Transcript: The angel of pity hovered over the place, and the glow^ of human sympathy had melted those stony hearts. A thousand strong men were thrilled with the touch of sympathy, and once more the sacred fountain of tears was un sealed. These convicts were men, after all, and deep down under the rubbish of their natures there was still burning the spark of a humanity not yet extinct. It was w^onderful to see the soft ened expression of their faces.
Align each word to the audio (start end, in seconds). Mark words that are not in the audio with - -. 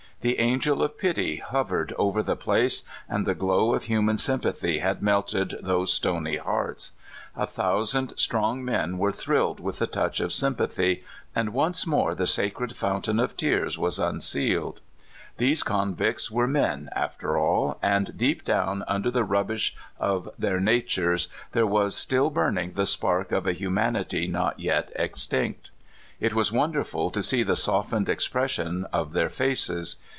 The 0.23 0.39
angel 0.39 0.83
of 0.83 0.99
pity 0.99 1.37
hovered 1.37 1.93
over 1.97 2.21
the 2.21 2.35
place, 2.35 2.83
and 3.09 3.25
the 3.25 3.33
glow^ 3.33 3.75
of 3.75 3.85
human 3.85 4.19
sympathy 4.19 4.77
had 4.77 5.01
melted 5.01 5.55
those 5.63 5.91
stony 5.91 6.37
hearts. 6.37 6.91
A 7.35 7.47
thousand 7.47 8.13
strong 8.17 8.63
men 8.63 8.99
were 8.99 9.11
thrilled 9.11 9.59
with 9.59 9.79
the 9.79 9.87
touch 9.87 10.19
of 10.19 10.31
sympathy, 10.31 11.03
and 11.35 11.53
once 11.55 11.87
more 11.87 12.13
the 12.13 12.27
sacred 12.27 12.75
fountain 12.75 13.19
of 13.19 13.35
tears 13.35 13.79
was 13.79 13.99
un 13.99 14.21
sealed. 14.21 14.81
These 15.37 15.63
convicts 15.63 16.29
were 16.29 16.45
men, 16.45 16.91
after 16.95 17.35
all, 17.35 17.79
and 17.81 18.15
deep 18.15 18.45
down 18.45 18.83
under 18.87 19.09
the 19.09 19.23
rubbish 19.23 19.75
of 19.99 20.29
their 20.37 20.59
natures 20.59 21.29
there 21.53 21.65
was 21.65 21.95
still 21.95 22.29
burning 22.29 22.73
the 22.73 22.85
spark 22.85 23.31
of 23.31 23.47
a 23.47 23.53
humanity 23.53 24.27
not 24.27 24.59
yet 24.59 24.91
extinct. 24.95 25.71
It 26.19 26.35
was 26.35 26.51
w^onderful 26.51 27.11
to 27.13 27.23
see 27.23 27.41
the 27.41 27.55
soft 27.55 27.91
ened 27.91 28.07
expression 28.07 28.85
of 28.93 29.13
their 29.13 29.29
faces. 29.31 29.95